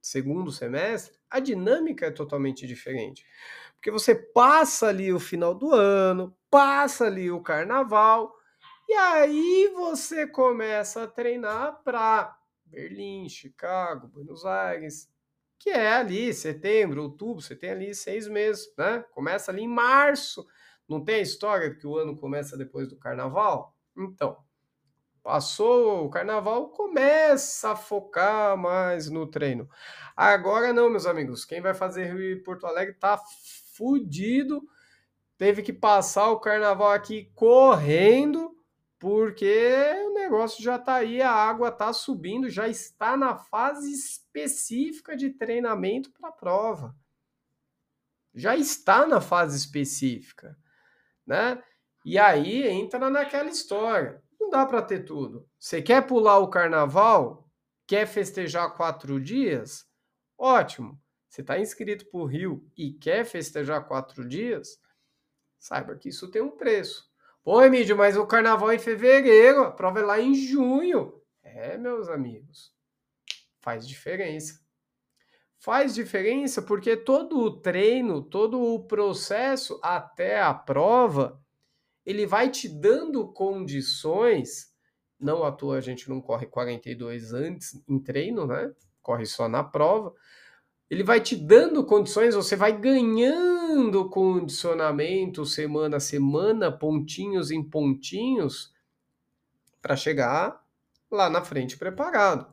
segundo 0.00 0.50
semestre, 0.50 1.18
a 1.28 1.38
dinâmica 1.38 2.06
é 2.06 2.10
totalmente 2.10 2.66
diferente. 2.66 3.24
Porque 3.74 3.90
você 3.90 4.14
passa 4.14 4.88
ali 4.88 5.12
o 5.12 5.20
final 5.20 5.54
do 5.54 5.72
ano, 5.72 6.36
passa 6.50 7.06
ali 7.06 7.30
o 7.30 7.40
carnaval, 7.40 8.34
e 8.88 8.92
aí 8.92 9.72
você 9.74 10.26
começa 10.26 11.04
a 11.04 11.06
treinar 11.06 11.80
para 11.84 12.36
Berlim, 12.70 13.28
Chicago, 13.28 14.08
Buenos 14.08 14.44
Aires, 14.44 15.10
que 15.58 15.70
é 15.70 15.92
ali 15.92 16.32
setembro, 16.32 17.02
outubro, 17.02 17.42
você 17.42 17.54
tem 17.54 17.70
ali 17.70 17.94
seis 17.94 18.26
meses, 18.26 18.72
né? 18.78 19.04
Começa 19.12 19.50
ali 19.50 19.62
em 19.62 19.68
março. 19.68 20.46
Não 20.88 21.04
tem 21.04 21.16
a 21.16 21.20
história 21.20 21.74
que 21.74 21.86
o 21.86 21.96
ano 21.96 22.16
começa 22.16 22.56
depois 22.56 22.88
do 22.88 22.96
carnaval? 22.96 23.76
Então, 23.96 24.38
passou 25.22 26.06
o 26.06 26.10
carnaval, 26.10 26.70
começa 26.70 27.72
a 27.72 27.76
focar 27.76 28.56
mais 28.56 29.10
no 29.10 29.26
treino. 29.26 29.68
Agora 30.16 30.72
não, 30.72 30.88
meus 30.88 31.06
amigos, 31.06 31.44
quem 31.44 31.60
vai 31.60 31.74
fazer 31.74 32.06
Rio 32.06 32.22
e 32.22 32.42
Porto 32.42 32.66
Alegre 32.66 32.94
tá 32.94 33.18
fudido. 33.74 34.62
Teve 35.36 35.62
que 35.62 35.72
passar 35.72 36.30
o 36.30 36.40
carnaval 36.40 36.90
aqui 36.90 37.30
correndo, 37.34 38.54
porque 39.00 39.74
o 40.08 40.12
negócio 40.12 40.62
já 40.62 40.78
tá 40.78 40.96
aí, 40.96 41.22
a 41.22 41.32
água 41.32 41.72
tá 41.72 41.90
subindo, 41.90 42.50
já 42.50 42.68
está 42.68 43.16
na 43.16 43.34
fase 43.34 43.90
específica 43.90 45.16
de 45.16 45.30
treinamento 45.30 46.12
para 46.12 46.28
a 46.28 46.32
prova. 46.32 46.94
Já 48.34 48.54
está 48.54 49.06
na 49.06 49.18
fase 49.18 49.56
específica, 49.56 50.54
né? 51.26 51.62
E 52.04 52.18
aí 52.18 52.68
entra 52.68 53.08
naquela 53.08 53.48
história. 53.48 54.22
Não 54.38 54.50
dá 54.50 54.66
para 54.66 54.82
ter 54.82 55.00
tudo. 55.06 55.48
Você 55.58 55.80
quer 55.80 56.06
pular 56.06 56.38
o 56.38 56.50
carnaval? 56.50 57.48
Quer 57.86 58.06
festejar 58.06 58.76
quatro 58.76 59.18
dias? 59.18 59.88
Ótimo. 60.36 61.00
Você 61.26 61.40
está 61.40 61.58
inscrito 61.58 62.04
para 62.10 62.20
o 62.20 62.26
Rio 62.26 62.70
e 62.76 62.92
quer 62.92 63.24
festejar 63.24 63.88
quatro 63.88 64.28
dias? 64.28 64.78
Saiba 65.58 65.96
que 65.96 66.10
isso 66.10 66.30
tem 66.30 66.42
um 66.42 66.50
preço. 66.50 67.09
Pô, 67.50 67.60
Emílio, 67.64 67.96
mas 67.96 68.16
o 68.16 68.24
carnaval 68.28 68.70
é 68.70 68.76
em 68.76 68.78
fevereiro, 68.78 69.64
a 69.64 69.72
prova 69.72 69.98
é 69.98 70.04
lá 70.04 70.20
em 70.20 70.36
junho. 70.36 71.20
É, 71.42 71.76
meus 71.76 72.08
amigos, 72.08 72.72
faz 73.60 73.88
diferença. 73.88 74.60
Faz 75.58 75.92
diferença 75.92 76.62
porque 76.62 76.96
todo 76.96 77.40
o 77.40 77.60
treino, 77.60 78.22
todo 78.22 78.62
o 78.62 78.86
processo 78.86 79.80
até 79.82 80.40
a 80.40 80.54
prova 80.54 81.42
ele 82.06 82.24
vai 82.24 82.48
te 82.50 82.68
dando 82.68 83.32
condições. 83.32 84.72
Não 85.18 85.42
à 85.42 85.50
toa 85.50 85.78
a 85.78 85.80
gente 85.80 86.08
não 86.08 86.20
corre 86.20 86.46
42 86.46 87.32
antes 87.32 87.82
em 87.88 87.98
treino, 87.98 88.46
né? 88.46 88.72
Corre 89.02 89.26
só 89.26 89.48
na 89.48 89.64
prova. 89.64 90.14
Ele 90.90 91.04
vai 91.04 91.20
te 91.20 91.36
dando 91.36 91.84
condições, 91.84 92.34
você 92.34 92.56
vai 92.56 92.76
ganhando 92.76 94.10
condicionamento 94.10 95.46
semana 95.46 95.98
a 95.98 96.00
semana, 96.00 96.72
pontinhos 96.72 97.52
em 97.52 97.62
pontinhos, 97.62 98.74
para 99.80 99.94
chegar 99.94 100.60
lá 101.08 101.30
na 101.30 101.44
frente 101.44 101.78
preparado. 101.78 102.52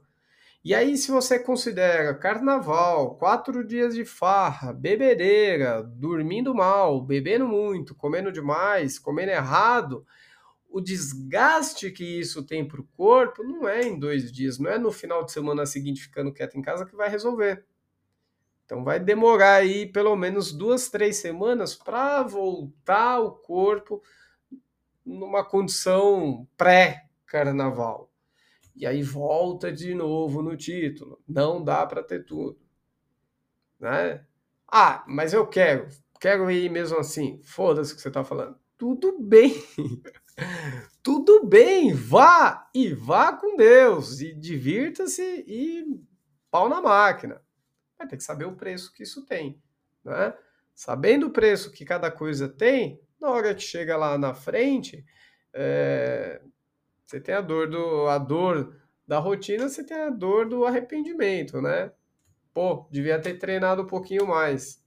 E 0.64 0.76
aí, 0.76 0.98
se 0.98 1.10
você 1.10 1.40
considera 1.40 2.14
carnaval, 2.14 3.16
quatro 3.16 3.66
dias 3.66 3.96
de 3.96 4.06
farra, 4.06 4.72
bebedeira, 4.72 5.82
dormindo 5.82 6.54
mal, 6.54 7.02
bebendo 7.02 7.48
muito, 7.48 7.96
comendo 7.96 8.32
demais, 8.32 9.00
comendo 9.00 9.32
errado, 9.32 10.06
o 10.70 10.80
desgaste 10.80 11.90
que 11.90 12.20
isso 12.20 12.46
tem 12.46 12.68
para 12.68 12.82
o 12.82 12.88
corpo 12.96 13.44
não 13.44 13.68
é 13.68 13.82
em 13.82 13.98
dois 13.98 14.32
dias, 14.32 14.60
não 14.60 14.70
é 14.70 14.78
no 14.78 14.92
final 14.92 15.24
de 15.24 15.32
semana 15.32 15.66
seguinte 15.66 16.02
ficando 16.02 16.34
quieto 16.34 16.56
em 16.56 16.62
casa 16.62 16.86
que 16.86 16.96
vai 16.96 17.10
resolver. 17.10 17.66
Então 18.68 18.84
vai 18.84 19.00
demorar 19.00 19.54
aí 19.54 19.86
pelo 19.86 20.14
menos 20.18 20.52
duas, 20.52 20.90
três 20.90 21.16
semanas 21.16 21.74
para 21.74 22.22
voltar 22.22 23.22
o 23.22 23.32
corpo 23.32 24.04
numa 25.06 25.42
condição 25.42 26.46
pré-carnaval. 26.58 28.12
E 28.76 28.86
aí 28.86 29.02
volta 29.02 29.72
de 29.72 29.96
novo 29.96 30.42
no 30.42 30.58
título. 30.58 31.18
Não 31.26 31.64
dá 31.64 31.86
para 31.86 32.04
ter 32.04 32.26
tudo. 32.26 32.60
Né? 33.80 34.26
Ah, 34.68 35.02
mas 35.08 35.32
eu 35.32 35.48
quero. 35.48 35.88
Quero 36.20 36.52
ir 36.52 36.70
mesmo 36.70 36.98
assim. 36.98 37.40
Foda-se 37.44 37.94
o 37.94 37.96
que 37.96 38.02
você 38.02 38.10
está 38.10 38.26
falando. 38.26 38.58
Tudo 38.78 39.18
bem. 39.18 39.54
Tudo 41.02 41.46
bem. 41.46 41.94
Vá 41.94 42.70
e 42.76 42.94
vá 42.94 43.32
com 43.32 43.56
Deus. 43.56 44.20
E 44.20 44.34
divirta-se 44.34 45.24
e 45.48 45.86
pau 46.52 46.68
na 46.68 46.82
máquina. 46.82 47.42
Vai 47.98 48.08
ter 48.08 48.18
que 48.18 48.24
saber 48.24 48.46
o 48.46 48.56
preço 48.56 48.94
que 48.94 49.04
isso 49.04 49.26
tem. 49.26 49.62
Né? 50.04 50.34
Sabendo 50.74 51.28
o 51.28 51.32
preço 51.32 51.72
que 51.72 51.84
cada 51.84 52.12
coisa 52.12 52.48
tem, 52.48 53.02
na 53.20 53.30
hora 53.30 53.56
que 53.56 53.62
chega 53.62 53.98
lá 53.98 54.18
na 54.18 54.34
frente, 54.34 55.06
é, 55.54 56.42
você 57.06 57.20
tem 57.20 57.34
a 57.34 57.42
dor 57.42 57.70
do 57.70 58.08
a 58.08 58.18
dor 58.18 58.76
da 59.08 59.20
rotina, 59.20 59.68
você 59.68 59.84
tem 59.84 59.98
a 59.98 60.10
dor 60.10 60.48
do 60.48 60.66
arrependimento, 60.66 61.62
né? 61.62 61.92
Pô, 62.54 62.88
devia 62.92 63.20
ter 63.20 63.40
treinado 63.40 63.84
um 63.84 63.88
pouquinho 63.88 64.28
mais. 64.28 64.84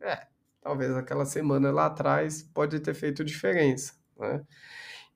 É, 0.00 0.26
talvez 0.60 0.94
aquela 0.96 1.24
semana 1.24 1.70
lá 1.72 1.86
atrás 1.86 2.42
pode 2.42 2.78
ter 2.80 2.94
feito 2.94 3.24
diferença, 3.24 3.94
né? 4.18 4.44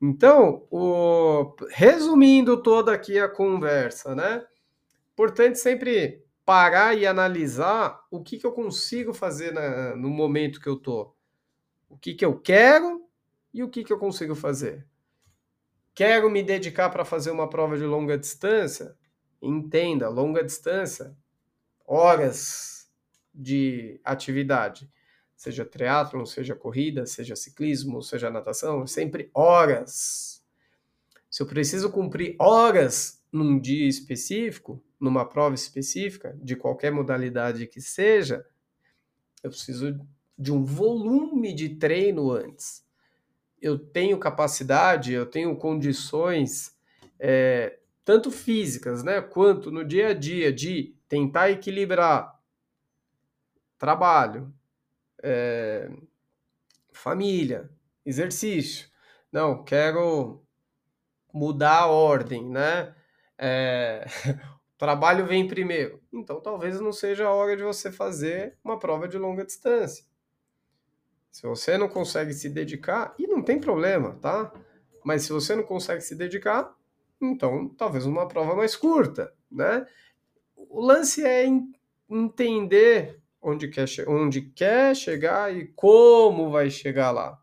Então, 0.00 0.66
o, 0.70 1.54
resumindo 1.70 2.62
toda 2.62 2.92
aqui 2.92 3.18
a 3.18 3.28
conversa, 3.28 4.14
né? 4.14 4.46
Importante 5.12 5.58
sempre 5.58 6.25
parar 6.46 6.96
e 6.96 7.04
analisar 7.04 8.06
o 8.08 8.22
que, 8.22 8.38
que 8.38 8.46
eu 8.46 8.52
consigo 8.52 9.12
fazer 9.12 9.52
na, 9.52 9.96
no 9.96 10.08
momento 10.08 10.60
que 10.60 10.68
eu 10.68 10.76
tô. 10.76 11.12
O 11.88 11.98
que, 11.98 12.14
que 12.14 12.24
eu 12.24 12.38
quero 12.38 13.04
e 13.52 13.64
o 13.64 13.68
que, 13.68 13.82
que 13.82 13.92
eu 13.92 13.98
consigo 13.98 14.34
fazer. 14.36 14.86
Quero 15.92 16.30
me 16.30 16.42
dedicar 16.42 16.88
para 16.90 17.04
fazer 17.04 17.32
uma 17.32 17.50
prova 17.50 17.76
de 17.76 17.84
longa 17.84 18.16
distância? 18.16 18.96
Entenda, 19.42 20.08
longa 20.08 20.44
distância, 20.44 21.16
horas 21.84 22.88
de 23.34 24.00
atividade, 24.04 24.90
seja 25.34 25.64
triatlon, 25.64 26.24
seja 26.24 26.54
corrida, 26.54 27.06
seja 27.06 27.34
ciclismo, 27.34 28.02
seja 28.02 28.30
natação, 28.30 28.86
sempre 28.86 29.30
horas. 29.34 30.44
Se 31.28 31.42
eu 31.42 31.46
preciso 31.46 31.90
cumprir 31.90 32.36
horas 32.38 33.24
num 33.32 33.58
dia 33.58 33.88
específico, 33.88 34.82
numa 34.98 35.24
prova 35.24 35.54
específica, 35.54 36.36
de 36.42 36.56
qualquer 36.56 36.90
modalidade 36.90 37.66
que 37.66 37.80
seja, 37.80 38.46
eu 39.42 39.50
preciso 39.50 39.98
de 40.38 40.52
um 40.52 40.64
volume 40.64 41.52
de 41.52 41.70
treino 41.76 42.30
antes 42.32 42.86
eu 43.60 43.78
tenho 43.78 44.18
capacidade, 44.18 45.12
eu 45.12 45.26
tenho 45.26 45.56
condições, 45.56 46.76
é, 47.18 47.78
tanto 48.04 48.30
físicas, 48.30 49.02
né, 49.02 49.20
quanto 49.20 49.70
no 49.70 49.84
dia 49.84 50.08
a 50.08 50.14
dia, 50.14 50.52
de 50.52 50.94
tentar 51.08 51.50
equilibrar 51.50 52.38
trabalho, 53.78 54.52
é, 55.22 55.90
família, 56.92 57.70
exercício. 58.04 58.88
Não, 59.32 59.64
quero 59.64 60.42
mudar 61.32 61.80
a 61.80 61.86
ordem, 61.86 62.48
né? 62.48 62.94
É, 63.38 64.06
trabalho 64.78 65.26
vem 65.26 65.46
primeiro. 65.48 66.02
Então, 66.12 66.40
talvez 66.40 66.80
não 66.80 66.92
seja 66.92 67.26
a 67.26 67.32
hora 67.32 67.56
de 67.56 67.62
você 67.62 67.90
fazer 67.90 68.56
uma 68.62 68.78
prova 68.78 69.08
de 69.08 69.18
longa 69.18 69.44
distância. 69.44 70.04
Se 71.30 71.42
você 71.42 71.76
não 71.76 71.88
consegue 71.88 72.32
se 72.32 72.48
dedicar, 72.48 73.14
e 73.18 73.26
não 73.26 73.42
tem 73.42 73.60
problema, 73.60 74.14
tá? 74.22 74.52
Mas 75.04 75.22
se 75.22 75.32
você 75.32 75.54
não 75.54 75.62
consegue 75.62 76.00
se 76.00 76.14
dedicar, 76.14 76.74
então 77.20 77.68
talvez 77.68 78.06
uma 78.06 78.26
prova 78.26 78.54
mais 78.54 78.74
curta, 78.74 79.32
né? 79.50 79.86
O 80.56 80.80
lance 80.80 81.24
é 81.24 81.44
entender 82.08 83.20
onde 83.40 83.68
quer, 83.68 83.86
onde 84.08 84.42
quer 84.42 84.96
chegar 84.96 85.54
e 85.54 85.66
como 85.68 86.50
vai 86.50 86.70
chegar 86.70 87.10
lá, 87.10 87.40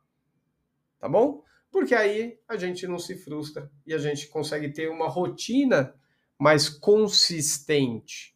tá 0.99 1.07
bom? 1.07 1.43
Porque 1.71 1.95
aí 1.95 2.39
a 2.47 2.57
gente 2.57 2.85
não 2.87 2.99
se 2.99 3.15
frustra 3.15 3.71
e 3.85 3.93
a 3.93 3.97
gente 3.97 4.27
consegue 4.27 4.69
ter 4.69 4.89
uma 4.89 5.07
rotina 5.07 5.95
mais 6.43 6.67
consistente. 6.67 8.35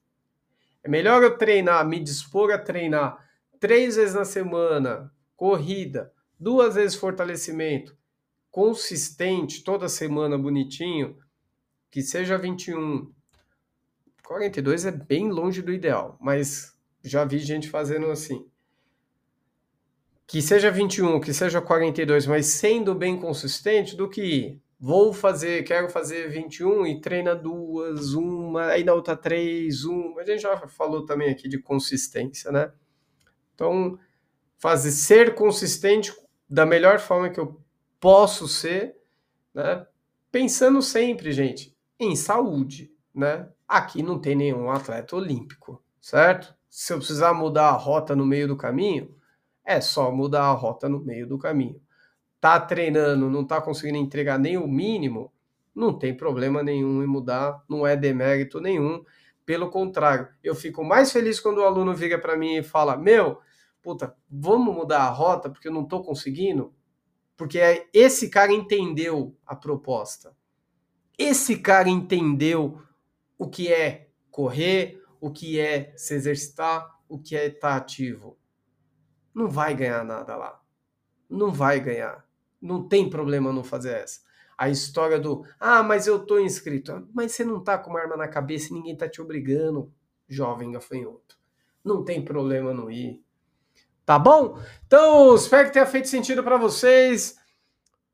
É 0.82 0.88
melhor 0.88 1.22
eu 1.22 1.38
treinar, 1.38 1.86
me 1.86 2.00
dispor 2.00 2.54
a 2.54 2.58
treinar 2.58 3.22
três 3.60 3.98
vezes 3.98 4.16
na 4.16 4.24
semana, 4.24 5.12
corrida, 5.36 6.14
duas 6.40 6.76
vezes 6.76 6.96
fortalecimento, 6.96 7.98
consistente, 8.50 9.62
toda 9.62 9.90
semana 9.90 10.38
bonitinho, 10.38 11.18
que 11.92 12.02
seja 12.02 12.38
21. 12.38 13.12
42 14.24 14.86
é 14.86 14.92
bem 14.92 15.30
longe 15.30 15.62
do 15.62 15.74
ideal, 15.74 16.18
mas 16.22 16.80
já 17.04 17.26
vi 17.26 17.40
gente 17.40 17.70
fazendo 17.70 18.10
assim. 18.10 18.48
Que 20.26 20.42
seja 20.42 20.72
21, 20.72 21.20
que 21.20 21.34
seja 21.34 21.60
42, 21.60 22.26
mas 22.26 22.46
sendo 22.46 22.96
bem 22.96 23.20
consistente, 23.20 23.98
do 23.98 24.10
que 24.10 24.62
vou 24.80 25.12
fazer, 25.14 25.64
quero 25.64 25.90
fazer 25.90 26.30
21 26.30 26.86
e 26.86 27.02
treina 27.02 27.36
duas, 27.36 28.14
uma, 28.14 28.68
aí 28.68 28.84
na 28.84 28.94
outra 28.94 29.16
três, 29.16 29.84
uma. 29.84 30.22
A 30.22 30.26
gente 30.26 30.42
já 30.42 30.68
falou 30.68 31.06
também 31.06 31.30
aqui 31.30 31.48
de 31.48 31.58
consistência, 31.60 32.52
né? 32.52 32.72
Então, 33.56 33.98
fazer 34.58 34.92
ser 34.92 35.36
consistente 35.36 36.14
da 36.50 36.66
melhor 36.66 37.00
forma 37.00 37.30
que 37.30 37.40
eu 37.40 37.60
posso 38.00 38.48
ser, 38.48 38.96
né? 39.54 39.86
Pensando 40.32 40.82
sempre, 40.82 41.32
gente, 41.32 41.76
em 42.00 42.16
saúde, 42.16 42.92
né? 43.14 43.50
Aqui 43.68 44.04
não 44.04 44.20
tem 44.20 44.36
nenhum 44.36 44.70
atleta 44.70 45.16
olímpico, 45.16 45.84
certo? 46.00 46.56
Se 46.70 46.94
eu 46.94 46.98
precisar 46.98 47.34
mudar 47.34 47.70
a 47.70 47.78
rota 47.78 48.16
no 48.16 48.26
meio 48.26 48.48
do 48.48 48.56
caminho, 48.56 49.16
é 49.66 49.82
só 49.82 50.12
mudar 50.12 50.44
a 50.44 50.54
rota 50.54 50.88
no 50.88 51.04
meio 51.04 51.28
do 51.28 51.38
caminho. 51.38 51.82
Tá 52.40 52.60
treinando, 52.60 53.30
não 53.30 53.46
tá 53.46 53.62
conseguindo 53.62 53.98
entregar 53.98 54.38
nem 54.38 54.58
o 54.58 54.68
mínimo, 54.68 55.32
não 55.74 55.98
tem 55.98 56.16
problema 56.16 56.64
nenhum 56.64 57.04
em 57.04 57.08
mudar, 57.08 57.64
não 57.70 57.86
é 57.86 57.96
demérito 57.96 58.60
nenhum. 58.60 59.04
Pelo 59.46 59.70
contrário, 59.70 60.28
eu 60.44 60.54
fico 60.54 60.84
mais 60.84 61.12
feliz 61.12 61.40
quando 61.40 61.60
o 61.60 61.64
aluno 61.64 61.96
vira 61.96 62.20
para 62.20 62.36
mim 62.36 62.58
e 62.58 62.64
fala: 62.64 62.98
Meu, 62.98 63.40
puta, 63.82 64.16
vamos 64.30 64.76
mudar 64.76 65.04
a 65.04 65.10
rota 65.10 65.50
porque 65.50 65.68
eu 65.68 65.74
não 65.74 65.84
estou 65.84 66.04
conseguindo? 66.04 66.74
Porque 67.38 67.60
é, 67.60 67.88
esse 67.94 68.30
cara 68.30 68.52
entendeu 68.52 69.38
a 69.46 69.56
proposta. 69.56 70.36
Esse 71.18 71.58
cara 71.58 71.88
entendeu 71.88 72.82
o 73.38 73.48
que 73.48 73.72
é 73.72 74.10
correr, 74.30 75.02
o 75.22 75.32
que 75.32 75.60
é 75.60 75.94
se 75.96 76.14
exercitar, 76.14 77.00
o 77.08 77.20
que 77.20 77.36
é 77.36 77.48
estar 77.48 77.76
ativo. 77.76 78.38
Não 79.34 79.48
vai 79.48 79.76
ganhar 79.76 80.04
nada 80.04 80.36
lá. 80.36 80.62
Não 81.30 81.52
vai 81.52 81.80
ganhar. 81.80 82.27
Não 82.62 82.88
tem 82.88 83.10
problema 83.10 83.54
não 83.54 83.64
fazer 83.64 83.92
essa. 83.98 84.22
A 84.58 84.70
história 84.70 85.20
do, 85.20 85.46
ah, 85.60 85.84
mas 85.84 86.08
eu 86.08 86.26
tô 86.26 86.40
inscrito. 86.40 87.08
Mas 87.14 87.34
você 87.34 87.46
não 87.46 87.64
tá 87.64 87.78
com 87.78 87.92
uma 87.92 88.00
arma 88.00 88.18
na 88.18 88.28
cabeça 88.28 88.70
e 88.70 88.74
ninguém 88.74 88.96
tá 88.96 89.08
te 89.08 89.22
obrigando, 89.22 89.92
jovem 90.28 90.72
gafanhoto. 90.72 91.38
Não 91.84 92.04
tem 92.04 92.24
problema 92.24 92.74
não 92.74 92.90
ir. 92.90 93.24
Tá 94.06 94.18
bom? 94.18 94.58
Então, 94.86 95.36
espero 95.36 95.68
que 95.68 95.74
tenha 95.74 95.86
feito 95.86 96.08
sentido 96.08 96.44
para 96.44 96.58
vocês. 96.58 97.36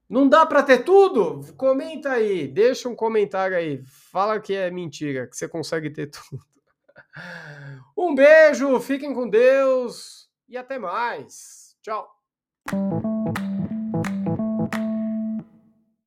Não 0.09 0.27
dá 0.27 0.45
para 0.45 0.61
ter 0.63 0.83
tudo? 0.83 1.41
Comenta 1.55 2.11
aí, 2.11 2.47
deixa 2.47 2.89
um 2.89 2.95
comentário 2.95 3.55
aí. 3.55 3.81
Fala 4.11 4.39
que 4.39 4.53
é 4.53 4.69
mentira, 4.69 5.27
que 5.27 5.37
você 5.37 5.47
consegue 5.47 5.89
ter 5.89 6.07
tudo. 6.11 6.43
Um 7.97 8.13
beijo, 8.13 8.79
fiquem 8.79 9.13
com 9.13 9.29
Deus 9.29 10.29
e 10.49 10.57
até 10.57 10.77
mais. 10.77 11.75
Tchau. 11.81 12.07